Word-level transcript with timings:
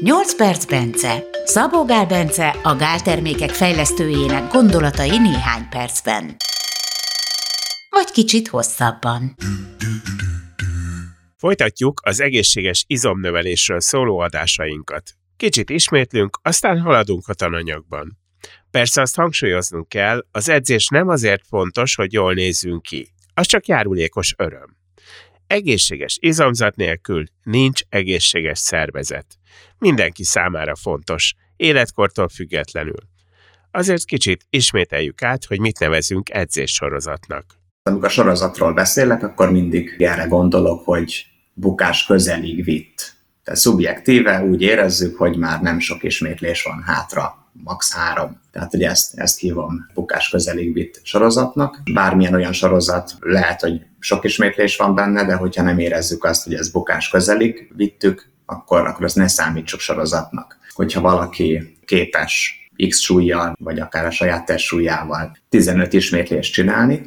8 0.00 0.36
perc 0.36 0.64
Bence. 0.64 1.24
Szabó 1.44 1.84
Gál 1.84 2.06
Bence 2.06 2.48
a 2.62 2.76
gáltermékek 2.76 3.50
fejlesztőjének 3.50 4.52
gondolatai 4.52 5.18
néhány 5.18 5.68
percben. 5.68 6.36
Vagy 7.90 8.10
kicsit 8.12 8.48
hosszabban. 8.48 9.34
Folytatjuk 11.36 12.00
az 12.04 12.20
egészséges 12.20 12.84
izomnövelésről 12.86 13.80
szóló 13.80 14.18
adásainkat. 14.18 15.10
Kicsit 15.36 15.70
ismétlünk, 15.70 16.38
aztán 16.42 16.80
haladunk 16.80 17.28
a 17.28 17.34
tananyagban. 17.34 18.18
Persze 18.70 19.00
azt 19.00 19.16
hangsúlyoznunk 19.16 19.88
kell, 19.88 20.26
az 20.30 20.48
edzés 20.48 20.88
nem 20.88 21.08
azért 21.08 21.46
fontos, 21.48 21.94
hogy 21.94 22.12
jól 22.12 22.34
nézzünk 22.34 22.82
ki. 22.82 23.08
Az 23.34 23.46
csak 23.46 23.66
járulékos 23.66 24.34
öröm. 24.36 24.76
Egészséges 25.46 26.18
izomzat 26.20 26.76
nélkül 26.76 27.24
nincs 27.42 27.80
egészséges 27.88 28.58
szervezet. 28.58 29.26
Mindenki 29.78 30.24
számára 30.24 30.76
fontos, 30.76 31.34
életkortól 31.56 32.28
függetlenül. 32.28 32.98
Azért 33.70 34.04
kicsit 34.04 34.46
ismételjük 34.50 35.22
át, 35.22 35.44
hogy 35.44 35.60
mit 35.60 35.78
nevezünk 35.78 36.30
edzéssorozatnak. 36.30 37.44
Amikor 37.82 38.10
sorozatról 38.10 38.72
beszélek, 38.72 39.22
akkor 39.22 39.50
mindig 39.50 39.94
erre 39.98 40.24
gondolok, 40.24 40.84
hogy 40.84 41.26
bukás 41.52 42.06
közelig 42.06 42.64
vitt. 42.64 43.14
Tehát 43.44 43.60
szubjektíve 43.60 44.44
úgy 44.44 44.62
érezzük, 44.62 45.16
hogy 45.16 45.36
már 45.36 45.60
nem 45.62 45.78
sok 45.78 46.02
ismétlés 46.02 46.62
van 46.62 46.82
hátra, 46.82 47.45
max. 47.64 47.92
három. 47.92 48.40
Tehát 48.52 48.74
ugye 48.74 48.88
ezt, 48.88 49.18
ezt 49.18 49.38
hívom 49.38 49.86
bukás 49.94 50.28
közelig 50.28 50.90
sorozatnak. 51.02 51.80
Bármilyen 51.92 52.34
olyan 52.34 52.52
sorozat 52.52 53.14
lehet, 53.20 53.60
hogy 53.60 53.80
sok 53.98 54.24
ismétlés 54.24 54.76
van 54.76 54.94
benne, 54.94 55.24
de 55.24 55.34
hogyha 55.34 55.62
nem 55.62 55.78
érezzük 55.78 56.24
azt, 56.24 56.44
hogy 56.44 56.54
ez 56.54 56.70
bukás 56.70 57.08
közelig 57.08 57.72
vittük, 57.76 58.30
akkor, 58.46 58.86
akkor 58.86 59.04
ezt 59.04 59.16
ne 59.16 59.28
számítsuk 59.28 59.80
sorozatnak. 59.80 60.58
Hogyha 60.74 61.00
valaki 61.00 61.78
képes 61.84 62.60
X 62.88 63.00
súlyjal, 63.00 63.56
vagy 63.58 63.80
akár 63.80 64.06
a 64.06 64.10
saját 64.10 64.44
testsúlyával 64.44 65.36
15 65.48 65.92
ismétlést 65.92 66.52
csinálni, 66.52 67.02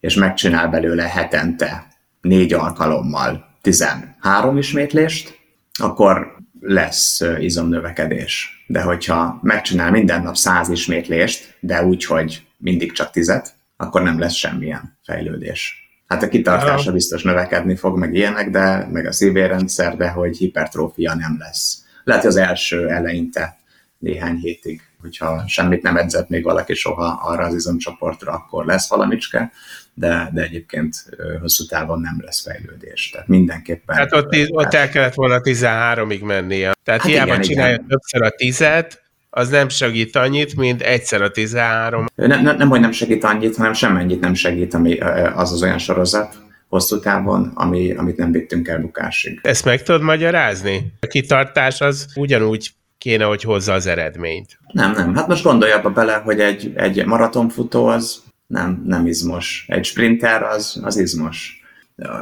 és 0.00 0.14
megcsinál 0.14 0.68
belőle 0.68 1.02
hetente 1.02 1.86
négy 2.20 2.52
alkalommal 2.52 3.58
13 3.60 4.56
ismétlést, 4.56 5.38
akkor 5.80 6.33
lesz 6.66 7.20
izomnövekedés. 7.38 8.64
De 8.66 8.82
hogyha 8.82 9.38
megcsinál 9.42 9.90
minden 9.90 10.22
nap 10.22 10.36
100 10.36 10.68
ismétlést, 10.68 11.56
de 11.60 11.84
úgy, 11.84 12.04
hogy 12.04 12.46
mindig 12.56 12.92
csak 12.92 13.10
tizet, 13.10 13.54
akkor 13.76 14.02
nem 14.02 14.18
lesz 14.18 14.34
semmilyen 14.34 14.98
fejlődés. 15.02 15.88
Hát 16.06 16.22
a 16.22 16.28
kitartása 16.28 16.92
biztos 16.92 17.22
növekedni 17.22 17.76
fog, 17.76 17.98
meg 17.98 18.14
ilyenek, 18.14 18.50
de 18.50 18.88
meg 18.92 19.06
a 19.06 19.12
szívérrendszer, 19.12 19.96
de 19.96 20.08
hogy 20.08 20.36
hipertrófia 20.36 21.14
nem 21.14 21.36
lesz. 21.38 21.84
Lehet, 22.04 22.22
hogy 22.22 22.30
az 22.30 22.36
első 22.36 22.88
eleinte 22.88 23.58
néhány 23.98 24.36
hétig, 24.36 24.80
hogyha 25.00 25.44
semmit 25.46 25.82
nem 25.82 25.96
edzett 25.96 26.28
még 26.28 26.44
valaki 26.44 26.74
soha 26.74 27.06
arra 27.06 27.44
az 27.44 27.54
izomcsoportra, 27.54 28.32
akkor 28.32 28.64
lesz 28.64 28.88
valamicske, 28.88 29.52
de, 29.94 30.30
de 30.32 30.42
egyébként 30.42 30.94
hosszú 31.40 31.64
távon 31.64 32.00
nem 32.00 32.16
lesz 32.24 32.42
fejlődés. 32.42 33.10
Tehát 33.10 33.28
mindenképpen... 33.28 33.96
Tehát 33.96 34.12
ott, 34.12 34.34
ott 34.50 34.74
el 34.74 34.88
kellett 34.88 35.14
volna 35.14 35.40
13-ig 35.42 36.22
mennie. 36.24 36.72
Tehát 36.82 37.00
hát 37.00 37.10
hiába 37.10 37.38
csinálja 37.38 37.74
igen. 37.74 37.86
többször 37.86 38.22
a 38.22 38.30
tizet, 38.30 39.02
az 39.30 39.48
nem 39.48 39.68
segít 39.68 40.16
annyit, 40.16 40.56
mint 40.56 40.82
egyszer 40.82 41.22
a 41.22 41.30
13. 41.30 42.06
Nem, 42.14 42.42
nem, 42.42 42.56
nem 42.56 42.68
hogy 42.68 42.80
nem 42.80 42.92
segít 42.92 43.24
annyit, 43.24 43.56
hanem 43.56 43.72
semmennyit 43.72 44.20
nem 44.20 44.34
segít, 44.34 44.74
ami 44.74 44.98
az 45.34 45.52
az 45.52 45.62
olyan 45.62 45.78
sorozat 45.78 46.42
hosszú 46.68 46.98
távon, 46.98 47.50
ami, 47.54 47.92
amit 47.92 48.16
nem 48.16 48.32
vittünk 48.32 48.68
el 48.68 48.78
bukásig. 48.78 49.40
Ezt 49.42 49.64
meg 49.64 49.82
tudod 49.82 50.02
magyarázni? 50.02 50.92
A 51.00 51.06
kitartás 51.06 51.80
az 51.80 52.06
ugyanúgy 52.14 52.70
kéne, 52.98 53.24
hogy 53.24 53.42
hozza 53.42 53.72
az 53.72 53.86
eredményt. 53.86 54.58
Nem, 54.72 54.92
nem. 54.92 55.14
Hát 55.14 55.28
most 55.28 55.42
gondolj 55.42 55.72
abba 55.72 55.90
bele, 55.90 56.14
hogy 56.14 56.40
egy, 56.40 56.72
egy 56.74 57.06
maratonfutó 57.06 57.86
az 57.86 58.22
nem, 58.46 58.82
nem 58.86 59.06
izmos. 59.06 59.64
Egy 59.68 59.84
sprinter 59.84 60.42
az, 60.42 60.80
az 60.82 60.96
izmos. 60.96 61.62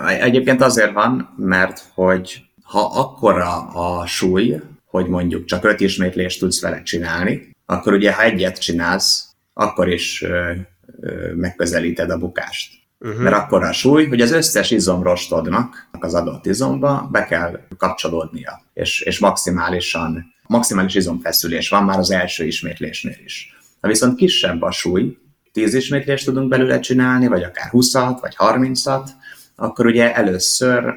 Egyébként 0.06 0.62
azért 0.62 0.92
van, 0.92 1.34
mert 1.36 1.90
hogy 1.94 2.44
ha 2.62 3.00
akkora 3.00 3.68
a 3.68 4.06
súly, 4.06 4.60
hogy 4.84 5.06
mondjuk 5.06 5.44
csak 5.44 5.64
öt 5.64 5.80
ismétlést 5.80 6.38
tudsz 6.38 6.60
vele 6.60 6.82
csinálni, 6.82 7.50
akkor 7.66 7.92
ugye 7.92 8.12
ha 8.12 8.22
egyet 8.22 8.60
csinálsz, 8.60 9.30
akkor 9.52 9.88
is 9.88 10.22
ö, 10.22 10.52
ö, 11.00 11.32
megközelíted 11.34 12.10
a 12.10 12.18
bukást. 12.18 12.72
Uh-huh. 12.98 13.22
Mert 13.22 13.36
akkor 13.36 13.62
a 13.62 13.72
súly, 13.72 14.06
hogy 14.06 14.20
az 14.20 14.32
összes 14.32 14.70
izomrostodnak 14.70 15.88
az 15.90 16.14
adott 16.14 16.46
izomba 16.46 17.08
be 17.12 17.24
kell 17.24 17.60
kapcsolódnia, 17.76 18.62
és, 18.72 19.00
és 19.00 19.18
maximálisan, 19.18 20.34
maximális 20.46 20.94
izomfeszülés 20.94 21.68
van 21.68 21.84
már 21.84 21.98
az 21.98 22.10
első 22.10 22.46
ismétlésnél 22.46 23.18
is. 23.24 23.56
Ha 23.80 23.88
viszont 23.88 24.16
kisebb 24.16 24.62
a 24.62 24.70
súly, 24.70 25.16
10 25.52 25.74
ismétlést 25.74 26.24
tudunk 26.24 26.48
belőle 26.48 26.80
csinálni, 26.80 27.26
vagy 27.26 27.42
akár 27.42 27.70
20-at, 27.72 28.16
vagy 28.20 28.34
30-at, 28.38 29.08
akkor 29.56 29.86
ugye 29.86 30.14
először 30.14 30.94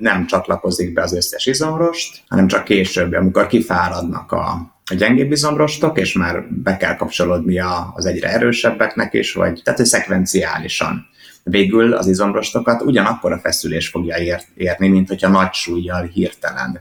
nem 0.00 0.26
csatlakozik 0.26 0.92
be 0.92 1.02
az 1.02 1.12
összes 1.12 1.46
izomrost, 1.46 2.22
hanem 2.28 2.46
csak 2.46 2.64
később, 2.64 3.12
amikor 3.12 3.46
kifáradnak 3.46 4.32
a, 4.32 4.72
a 4.84 4.94
gyengébb 4.94 5.30
izomrostok, 5.30 5.98
és 5.98 6.12
már 6.12 6.44
be 6.50 6.76
kell 6.76 6.96
kapcsolódni 6.96 7.58
az 7.94 8.06
egyre 8.06 8.28
erősebbeknek 8.28 9.14
is, 9.14 9.32
vagy 9.32 9.60
tehát 9.64 9.78
hogy 9.78 9.88
szekvenciálisan. 9.88 11.06
Végül 11.42 11.92
az 11.92 12.06
izomrostokat 12.06 12.82
ugyanakkor 12.82 13.32
a 13.32 13.38
feszülés 13.38 13.88
fogja 13.88 14.16
ér, 14.16 14.40
érni, 14.54 14.88
mint 14.88 15.08
hogyha 15.08 15.28
nagy 15.28 15.52
súlyjal 15.52 16.02
hirtelen 16.02 16.80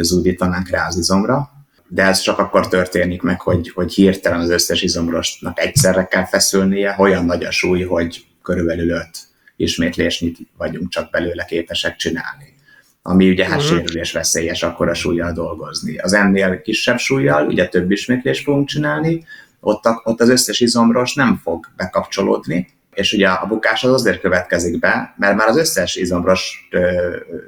zúdítanánk 0.00 0.68
rá 0.68 0.86
az 0.86 0.96
izomra, 0.96 1.51
de 1.94 2.02
ez 2.02 2.20
csak 2.20 2.38
akkor 2.38 2.68
történik 2.68 3.22
meg, 3.22 3.40
hogy, 3.40 3.70
hogy 3.74 3.94
hirtelen 3.94 4.40
az 4.40 4.50
összes 4.50 4.82
izomrostnak 4.82 5.60
egyszerre 5.60 6.04
kell 6.04 6.24
feszülnie, 6.24 6.94
olyan 6.98 7.24
nagy 7.24 7.44
a 7.44 7.50
súly, 7.50 7.82
hogy 7.82 8.24
körülbelül 8.42 8.90
öt 8.90 9.18
ismétlésnyit 9.56 10.38
vagyunk 10.56 10.90
csak 10.90 11.10
belőle 11.10 11.44
képesek 11.44 11.96
csinálni. 11.96 12.54
Ami 13.02 13.30
ugye 13.30 13.44
hát 13.46 13.60
uh-huh. 13.60 13.76
sérülés 13.76 14.12
veszélyes 14.12 14.62
akkor 14.62 14.88
a 14.88 14.94
súlyjal 14.94 15.32
dolgozni. 15.32 15.98
Az 15.98 16.12
ennél 16.12 16.62
kisebb 16.62 16.98
súlyjal 16.98 17.46
ugye 17.46 17.68
több 17.68 17.90
ismétlés 17.90 18.40
fogunk 18.40 18.68
csinálni, 18.68 19.24
ott, 19.60 19.84
a, 19.84 20.00
ott 20.04 20.20
az 20.20 20.28
összes 20.28 20.60
izomros 20.60 21.14
nem 21.14 21.40
fog 21.42 21.66
bekapcsolódni, 21.76 22.68
és 22.94 23.12
ugye 23.12 23.28
a 23.28 23.46
bukás 23.46 23.84
az 23.84 23.92
azért 23.92 24.20
következik 24.20 24.78
be, 24.78 25.14
mert 25.18 25.36
már 25.36 25.48
az 25.48 25.56
összes 25.56 25.96
izomros 25.96 26.68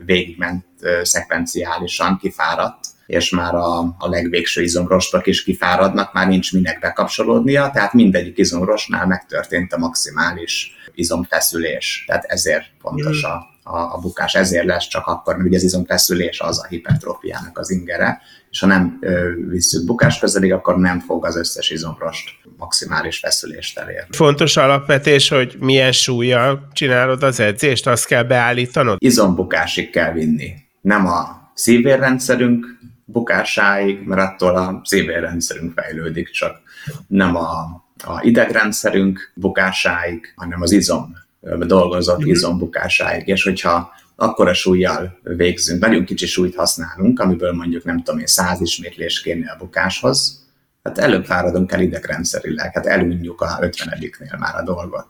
végigment 0.04 0.64
szekvenciálisan 1.02 2.18
kifáradt, 2.18 2.92
és 3.06 3.30
már 3.30 3.54
a, 3.54 3.78
a 3.98 4.08
legvégső 4.08 4.62
izomrostok 4.62 5.26
is 5.26 5.44
kifáradnak, 5.44 6.12
már 6.12 6.28
nincs 6.28 6.52
minek 6.52 6.80
bekapcsolódnia, 6.80 7.70
tehát 7.70 7.92
mindegyik 7.92 8.38
izomrostnál 8.38 9.06
megtörtént 9.06 9.72
a 9.72 9.78
maximális 9.78 10.72
izomfeszülés. 10.94 12.04
Tehát 12.06 12.24
ezért 12.24 12.64
fontos 12.80 13.26
mm. 13.26 13.30
a, 13.30 13.52
a, 13.70 13.94
a 13.94 13.98
bukás, 13.98 14.34
ezért 14.34 14.64
lesz 14.64 14.88
csak 14.88 15.06
akkor, 15.06 15.34
mert 15.34 15.48
ugye 15.48 15.56
az 15.56 15.62
izomfeszülés 15.62 16.40
az 16.40 16.60
a 16.62 16.66
hipertrófiának 16.66 17.58
az 17.58 17.70
ingere, 17.70 18.20
és 18.50 18.60
ha 18.60 18.66
nem 18.66 18.98
ö, 19.00 19.30
visszük 19.48 19.84
bukás 19.84 20.18
közelig, 20.18 20.52
akkor 20.52 20.78
nem 20.78 21.00
fog 21.00 21.26
az 21.26 21.36
összes 21.36 21.70
izomrost 21.70 22.30
maximális 22.56 23.18
feszülést 23.18 23.78
elérni. 23.78 24.16
Fontos 24.16 24.56
alapvetés, 24.56 25.28
hogy 25.28 25.56
milyen 25.60 25.92
súlyjal 25.92 26.68
csinálod 26.72 27.22
az 27.22 27.40
edzést, 27.40 27.86
azt 27.86 28.06
kell 28.06 28.22
beállítanod? 28.22 28.96
Izombukásig 29.00 29.90
kell 29.90 30.12
vinni. 30.12 30.52
Nem 30.80 31.06
a 31.06 31.50
szívérrendszerünk 31.54 32.66
bukásáig, 33.04 34.06
mert 34.06 34.20
attól 34.20 34.56
a 34.56 34.80
szívérrendszerünk 34.84 35.72
fejlődik, 35.80 36.30
csak 36.30 36.60
nem 37.06 37.36
a, 37.36 37.84
a 38.04 38.20
idegrendszerünk 38.22 39.32
bukásáig, 39.34 40.32
hanem 40.36 40.62
az 40.62 40.72
izom 40.72 41.16
dolgozott 41.58 42.20
mm-hmm. 42.20 42.30
izom 42.30 42.58
bukásáig, 42.58 43.28
és 43.28 43.42
hogyha 43.42 43.92
akkor 44.16 44.48
a 44.48 44.54
súlyjal 44.54 45.18
végzünk, 45.22 45.80
nagyon 45.80 46.04
kicsi 46.04 46.26
súlyt 46.26 46.54
használunk, 46.54 47.20
amiből 47.20 47.52
mondjuk 47.52 47.84
nem 47.84 48.02
tudom 48.02 48.20
én, 48.20 48.26
száz 48.26 48.60
ismétlés 48.60 49.20
kéne 49.20 49.50
a 49.50 49.56
bukáshoz, 49.58 50.44
hát 50.82 50.98
előbb 50.98 51.24
fáradunk 51.24 51.72
el 51.72 51.80
idegrendszerileg, 51.80 52.72
hát 52.74 52.86
elunjuk 52.86 53.40
a 53.40 53.58
50-nél 53.60 54.38
már 54.38 54.54
a 54.54 54.62
dolgot, 54.62 55.06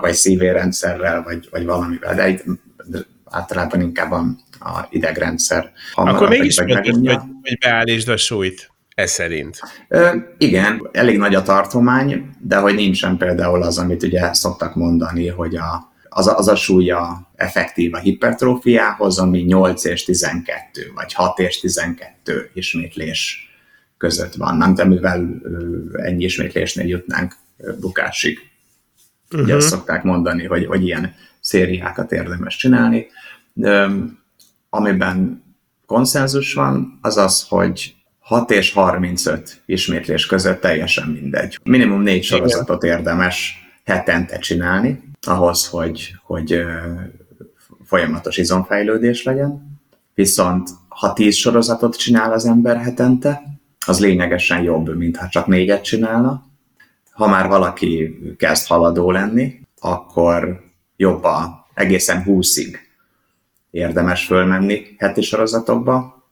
vagy 0.00 0.14
szívérendszerrel, 0.14 1.22
vagy, 1.22 1.48
vagy 1.50 1.64
valamivel, 1.64 2.14
de 2.14 2.28
itt 2.28 2.44
általában 3.24 3.80
inkább 3.80 4.10
a, 4.10 4.24
a 4.64 4.86
idegrendszer. 4.90 5.72
Akkor 5.94 6.28
mégis 6.28 6.54
fontos, 6.54 6.88
hogy, 6.88 7.06
hogy 7.42 7.58
beállítsd 7.60 8.08
a 8.08 8.16
súlyt. 8.16 8.70
Ez 8.94 9.10
szerint. 9.10 9.60
Ö, 9.88 10.16
igen, 10.38 10.88
elég 10.92 11.18
nagy 11.18 11.34
a 11.34 11.42
tartomány, 11.42 12.30
de 12.40 12.56
hogy 12.56 12.74
nincsen 12.74 13.16
például 13.16 13.62
az, 13.62 13.78
amit 13.78 14.02
ugye 14.02 14.32
szoktak 14.34 14.74
mondani, 14.74 15.28
hogy 15.28 15.56
a, 15.56 15.92
az, 16.08 16.26
a, 16.26 16.36
az 16.36 16.48
a 16.48 16.56
súlya 16.56 17.30
effektív 17.34 17.94
a 17.94 17.98
hipertrófiához, 17.98 19.18
ami 19.18 19.40
8 19.40 19.84
és 19.84 20.04
12, 20.04 20.92
vagy 20.94 21.12
6 21.12 21.38
és 21.38 21.60
12 21.60 22.50
ismétlés 22.54 23.50
között 23.98 24.34
van. 24.34 24.56
Nem 24.56 24.74
tudom, 24.74 24.90
mivel 24.90 25.40
ennyi 25.92 26.24
ismétlésnél 26.24 26.86
jutnánk 26.86 27.36
bukásig. 27.80 28.38
Uh-huh. 29.30 29.46
Ugye 29.46 29.56
azt 29.56 29.66
mhm. 29.66 29.74
szokták 29.74 30.02
mondani, 30.02 30.44
hogy, 30.44 30.66
hogy 30.66 30.84
ilyen 30.84 31.14
szériákat 31.40 32.12
érdemes 32.12 32.56
csinálni, 32.56 33.06
amiben 34.74 35.44
konszenzus 35.86 36.54
van, 36.54 36.98
az 37.02 37.16
az, 37.16 37.46
hogy 37.48 37.94
6 38.18 38.50
és 38.50 38.72
35 38.72 39.62
ismétlés 39.66 40.26
között 40.26 40.60
teljesen 40.60 41.08
mindegy. 41.08 41.58
Minimum 41.64 42.00
négy 42.00 42.24
sorozatot 42.24 42.82
érdemes 42.82 43.54
hetente 43.84 44.38
csinálni, 44.38 45.02
ahhoz, 45.26 45.66
hogy, 45.66 46.14
hogy 46.22 46.64
folyamatos 47.84 48.36
izomfejlődés 48.36 49.22
legyen. 49.22 49.80
Viszont 50.14 50.70
ha 50.88 51.12
10 51.12 51.36
sorozatot 51.36 51.96
csinál 51.96 52.32
az 52.32 52.46
ember 52.46 52.76
hetente, 52.76 53.42
az 53.86 54.00
lényegesen 54.00 54.62
jobb, 54.62 54.96
mint 54.96 55.16
ha 55.16 55.28
csak 55.28 55.46
négyet 55.46 55.84
csinálna. 55.84 56.44
Ha 57.10 57.26
már 57.26 57.48
valaki 57.48 58.18
kezd 58.38 58.66
haladó 58.66 59.10
lenni, 59.10 59.60
akkor 59.80 60.60
jobb 60.96 61.24
a 61.24 61.66
egészen 61.74 62.22
20-ig 62.26 62.76
érdemes 63.72 64.26
fölmenni 64.26 64.94
heti 64.98 65.22
sorozatokba. 65.22 66.26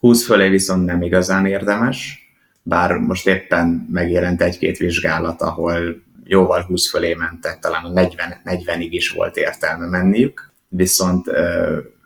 20 0.00 0.24
fölé 0.24 0.48
viszont 0.48 0.84
nem 0.84 1.02
igazán 1.02 1.46
érdemes, 1.46 2.28
bár 2.62 2.98
most 2.98 3.26
éppen 3.26 3.88
megjelent 3.92 4.42
egy-két 4.42 4.76
vizsgálat, 4.76 5.42
ahol 5.42 6.02
jóval 6.24 6.62
20 6.62 6.90
fölé 6.90 7.14
mentek, 7.14 7.58
talán 7.58 7.84
a 7.84 7.88
40, 7.88 8.40
40-ig 8.44 8.88
is 8.90 9.10
volt 9.10 9.36
értelme 9.36 9.86
menniük, 9.86 10.52
viszont 10.68 11.28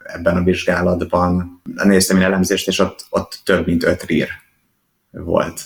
ebben 0.04 0.36
a 0.36 0.42
vizsgálatban 0.42 1.62
néztem 1.84 2.16
én 2.16 2.22
elemzést, 2.22 2.68
és 2.68 2.78
ott, 2.78 3.06
ott 3.10 3.40
több 3.44 3.66
mint 3.66 3.84
5 3.84 4.02
rír 4.02 4.28
volt 5.10 5.60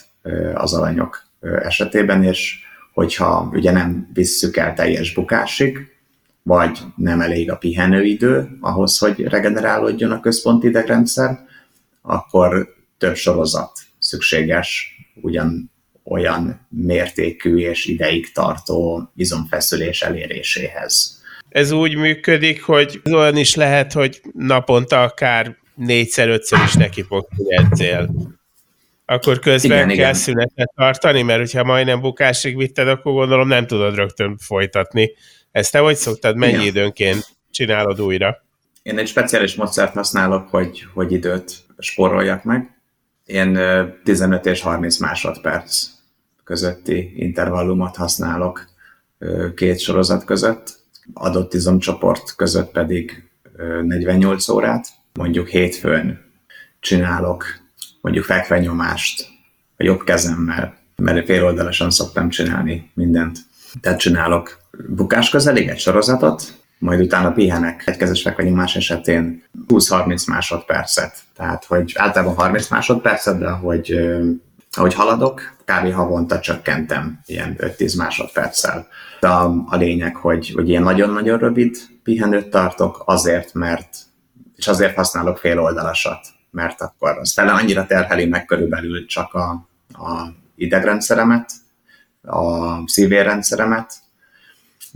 az 0.55 0.75
alanyok 0.75 1.23
esetében, 1.41 2.25
és 2.25 2.59
hogyha 2.93 3.51
ugye 3.53 3.71
nem 3.71 4.11
visszük 4.13 4.57
el 4.57 4.75
teljes 4.75 5.13
bukásig, 5.13 5.92
vagy 6.43 6.79
nem 6.97 7.21
elég 7.21 7.51
a 7.51 7.57
pihenőidő 7.57 8.49
ahhoz, 8.61 8.99
hogy 8.99 9.21
regenerálódjon 9.21 10.11
a 10.11 10.21
központi 10.21 10.67
idegrendszer, 10.67 11.39
akkor 12.03 12.75
több 12.99 13.17
sorozat 13.17 13.73
szükséges 13.99 14.97
ugyan 15.15 15.71
olyan 16.05 16.67
mértékű 16.69 17.57
és 17.57 17.85
ideig 17.85 18.33
tartó 18.33 19.11
izomfeszülés 19.17 20.03
eléréséhez. 20.03 21.23
Ez 21.49 21.71
úgy 21.71 21.97
működik, 21.97 22.63
hogy 22.63 23.01
olyan 23.13 23.37
is 23.37 23.55
lehet, 23.55 23.93
hogy 23.93 24.21
naponta 24.33 25.03
akár 25.03 25.57
négyszer-ötször 25.75 26.59
is 26.65 26.75
neki 26.75 27.07
edzél 27.49 28.11
akkor 29.13 29.39
közben 29.39 29.71
igen, 29.71 29.87
kell 29.87 29.97
igen. 29.97 30.15
szünetet 30.15 30.73
tartani, 30.75 31.23
mert 31.23 31.39
hogyha 31.39 31.65
majdnem 31.65 32.01
bukásig 32.01 32.57
vitted, 32.57 32.89
akkor 32.89 33.13
gondolom 33.13 33.49
nem 33.49 33.67
tudod 33.67 33.95
rögtön 33.95 34.37
folytatni. 34.39 35.13
Ezt 35.51 35.73
te 35.73 35.79
hogy 35.79 35.97
szoktad, 35.97 36.37
mennyi 36.37 36.53
igen. 36.53 36.67
időnként 36.67 37.27
csinálod 37.51 38.01
újra? 38.01 38.45
Én 38.83 38.99
egy 38.99 39.09
speciális 39.09 39.55
módszert 39.55 39.95
használok, 39.95 40.49
hogy, 40.49 40.87
hogy 40.95 41.13
időt 41.13 41.53
spóroljak 41.79 42.45
meg. 42.45 42.71
Én 43.25 43.59
15 44.05 44.47
és 44.47 44.61
30 44.61 44.99
másodperc 44.99 45.87
közötti 46.45 47.13
intervallumot 47.17 47.97
használok 47.97 48.65
két 49.55 49.81
sorozat 49.81 50.25
között, 50.25 50.81
adott 51.15 51.55
izomcsoport 51.55 52.37
között 52.37 52.71
pedig 52.71 53.31
48 53.83 54.49
órát. 54.49 54.87
Mondjuk 55.13 55.49
hétfőn 55.49 56.21
csinálok 56.81 57.45
mondjuk 58.03 58.25
fekvenyomást 58.25 59.29
a 59.77 59.85
jobb 59.85 60.05
kezemmel, 60.05 60.77
mert 60.97 61.27
féloldalasan 61.27 61.91
szoktam 61.91 62.29
csinálni 62.29 62.91
mindent. 62.95 63.39
Tehát 63.81 63.99
csinálok 63.99 64.59
bukás 64.89 65.31
közelig 65.31 65.69
egy 65.69 65.79
sorozatot, 65.79 66.61
majd 66.79 67.01
utána 67.01 67.33
pihenek 67.33 67.83
egy 67.87 67.97
kezes 67.97 68.23
fekvenyomás 68.23 68.77
esetén 68.77 69.43
20-30 69.69 70.29
másodpercet. 70.29 71.17
Tehát, 71.37 71.65
hogy 71.65 71.93
általában 71.95 72.35
30 72.35 72.69
másodpercet, 72.69 73.39
de 73.39 73.47
ahogy, 73.47 73.97
ahogy 74.73 74.95
haladok, 74.95 75.57
kb. 75.65 75.93
havonta 75.93 76.41
csökkentem 76.41 77.21
ilyen 77.27 77.57
5-10 77.59 77.97
másodperccel. 77.97 78.87
De 79.21 79.29
a, 79.29 79.65
a 79.67 79.77
lényeg, 79.77 80.17
hogy, 80.17 80.53
hogy 80.55 80.69
ilyen 80.69 80.83
nagyon-nagyon 80.83 81.39
rövid 81.39 81.77
pihenőt 82.03 82.49
tartok, 82.51 83.03
azért, 83.05 83.55
mert 83.55 83.97
és 84.57 84.69
azért 84.69 84.95
használok 84.95 85.39
féloldalasat, 85.39 86.27
mert 86.53 86.81
akkor 86.81 87.19
az 87.19 87.33
fele 87.33 87.53
annyira 87.53 87.87
terheli 87.87 88.27
meg 88.27 88.45
körülbelül 88.45 89.07
csak 89.07 89.35
a, 89.35 89.51
a 89.93 90.33
idegrendszeremet, 90.55 91.51
a 92.23 92.89
szívérrendszeremet, 92.89 93.95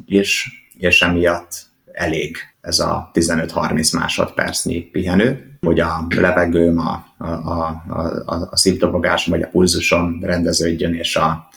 és, 0.07 0.49
és 0.79 1.03
emiatt 1.03 1.67
elég 1.93 2.37
ez 2.61 2.79
a 2.79 3.11
15-30 3.15 3.95
másodpercnyi 3.99 4.81
pihenő, 4.81 5.59
hogy 5.61 5.81
a 5.81 6.07
levegőm, 6.09 6.79
a, 6.79 7.07
a, 7.19 7.29
a, 7.29 8.49
a, 8.51 8.57
szívdobogásom 8.57 9.35
vagy 9.35 9.43
a 9.43 9.49
pulzusom 9.49 10.23
rendeződjön, 10.23 10.95
és 10.95 11.17
a 11.17 11.49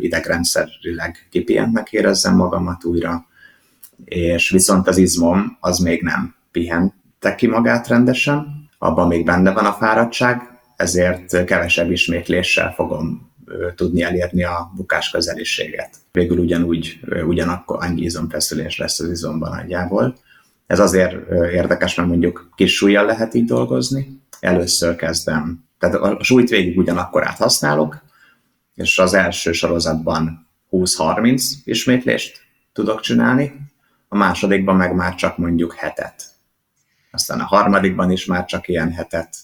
idegrendszerileg 0.00 1.26
kipihentnek 1.30 1.92
érezzem 1.92 2.36
magamat 2.36 2.84
újra, 2.84 3.26
és 4.04 4.50
viszont 4.50 4.88
az 4.88 4.96
izmom 4.96 5.56
az 5.60 5.78
még 5.78 6.02
nem 6.02 6.34
pihente 6.50 7.34
ki 7.36 7.46
magát 7.46 7.88
rendesen, 7.88 8.63
abban 8.84 9.06
még 9.06 9.24
benne 9.24 9.52
van 9.52 9.64
a 9.64 9.72
fáradtság, 9.72 10.60
ezért 10.76 11.44
kevesebb 11.44 11.90
ismétléssel 11.90 12.72
fogom 12.72 13.32
tudni 13.74 14.02
elérni 14.02 14.44
a 14.44 14.72
bukás 14.76 15.10
közeliséget. 15.10 15.96
Végül 16.12 16.38
ugyanúgy, 16.38 17.00
ugyanakkor 17.26 17.78
annyi 17.80 18.02
izomfeszülés 18.02 18.78
lesz 18.78 19.00
az 19.00 19.10
izomban 19.10 19.50
nagyjából. 19.50 20.16
Ez 20.66 20.78
azért 20.78 21.30
érdekes, 21.52 21.94
mert 21.94 22.08
mondjuk 22.08 22.50
kis 22.54 22.74
súlyjal 22.74 23.04
lehet 23.04 23.34
így 23.34 23.44
dolgozni. 23.44 24.20
Először 24.40 24.96
kezdem, 24.96 25.64
tehát 25.78 25.96
a 25.96 26.18
súlyt 26.22 26.48
végig 26.48 26.78
ugyanakkor 26.78 27.24
használok, 27.24 28.02
és 28.74 28.98
az 28.98 29.14
első 29.14 29.52
sorozatban 29.52 30.48
20-30 30.70 31.42
ismétlést 31.64 32.40
tudok 32.72 33.00
csinálni, 33.00 33.52
a 34.08 34.16
másodikban 34.16 34.76
meg 34.76 34.94
már 34.94 35.14
csak 35.14 35.38
mondjuk 35.38 35.74
hetet 35.74 36.33
aztán 37.14 37.40
a 37.40 37.44
harmadikban 37.44 38.10
is 38.10 38.24
már 38.24 38.44
csak 38.44 38.68
ilyen 38.68 38.92
hetet, 38.92 39.36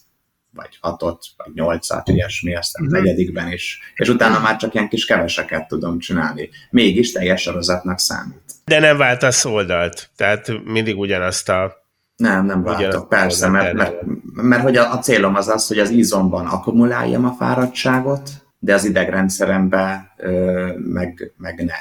vagy 0.55 0.79
hatot, 0.81 1.25
vagy 1.37 1.55
nyolcat, 1.55 2.09
ilyesmi, 2.09 2.57
aztán 2.57 2.83
a 2.83 2.87
mhm. 2.87 2.95
negyedikben 2.95 3.53
is, 3.53 3.79
és 3.95 4.09
utána 4.09 4.41
már 4.41 4.57
csak 4.57 4.75
ilyen 4.75 4.89
kis 4.89 5.05
keveseket 5.05 5.69
tudom 5.69 5.99
csinálni. 5.99 6.49
Mégis 6.71 7.13
teljes 7.13 7.41
sorozatnak 7.43 7.99
számít. 7.99 8.43
De 8.65 8.79
nem 8.79 8.97
váltasz 8.97 9.45
oldalt, 9.45 10.11
tehát 10.17 10.65
mindig 10.65 10.99
ugyanazt 10.99 11.49
a 11.49 11.79
nem, 12.17 12.47
nem 12.47 12.63
váltok, 12.63 13.09
persze, 13.09 13.49
mert, 13.49 13.73
mert, 13.73 14.03
mert, 14.03 14.23
mert 14.35 14.63
hogy 14.63 14.77
a, 14.77 14.93
a 14.93 14.99
célom 14.99 15.35
az 15.35 15.49
az, 15.49 15.67
hogy 15.67 15.79
az 15.79 15.91
izomban 15.91 16.47
akkumuláljam 16.47 17.25
a 17.25 17.33
fáradtságot, 17.33 18.31
de 18.59 18.75
az 18.75 18.85
idegrendszerembe 18.85 20.15
ö, 20.17 20.73
meg, 20.77 21.33
meg 21.37 21.65
ne. 21.65 21.75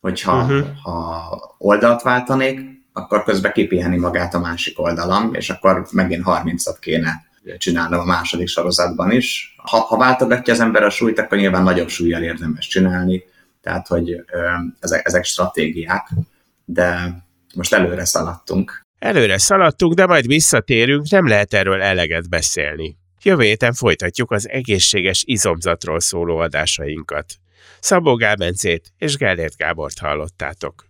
Hogyha 0.00 0.42
uh-huh. 0.42 0.66
ha 0.82 1.56
oldalt 1.58 2.02
váltanék, 2.02 2.60
akkor 2.92 3.24
közben 3.24 3.52
kipiheni 3.52 3.96
magát 3.96 4.34
a 4.34 4.38
másik 4.38 4.80
oldalam, 4.80 5.34
és 5.34 5.50
akkor 5.50 5.86
megint 5.92 6.22
30-at 6.26 6.76
kéne 6.80 7.26
csinálnom 7.58 8.00
a 8.00 8.04
második 8.04 8.48
sorozatban 8.48 9.10
is. 9.10 9.54
Ha, 9.56 9.78
ha 9.78 9.96
váltogatja 9.96 10.52
az 10.52 10.60
ember 10.60 10.82
a 10.82 10.90
súlyt, 10.90 11.18
akkor 11.18 11.38
nyilván 11.38 11.62
nagyobb 11.62 11.88
súlyjal 11.88 12.22
érdemes 12.22 12.66
csinálni, 12.66 13.22
tehát 13.62 13.86
hogy 13.86 14.10
ö, 14.10 14.48
ezek, 14.80 15.06
ezek 15.06 15.24
stratégiák, 15.24 16.08
de 16.64 17.16
most 17.54 17.72
előre 17.72 18.04
szaladtunk. 18.04 18.86
Előre 18.98 19.38
szaladtunk, 19.38 19.94
de 19.94 20.06
majd 20.06 20.26
visszatérünk, 20.26 21.10
nem 21.10 21.26
lehet 21.26 21.54
erről 21.54 21.82
eleget 21.82 22.28
beszélni. 22.28 22.96
Jövő 23.22 23.42
héten 23.42 23.72
folytatjuk 23.72 24.30
az 24.30 24.48
egészséges 24.48 25.22
izomzatról 25.26 26.00
szóló 26.00 26.38
adásainkat. 26.38 27.34
Szabó 27.80 28.14
Gábencét 28.14 28.92
és 28.98 29.16
Gellért 29.16 29.56
Gábort 29.56 29.98
hallottátok. 29.98 30.84